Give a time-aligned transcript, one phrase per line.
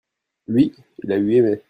[0.47, 0.73] lui,
[1.03, 1.59] il a eu aimé.